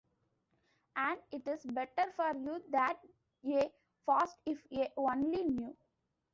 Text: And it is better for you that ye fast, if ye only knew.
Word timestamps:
And 0.95 1.19
it 1.29 1.47
is 1.47 1.63
better 1.63 2.11
for 2.15 2.33
you 2.35 2.59
that 2.71 2.97
ye 3.43 3.69
fast, 4.07 4.35
if 4.47 4.57
ye 4.71 4.87
only 4.97 5.43
knew. 5.43 5.77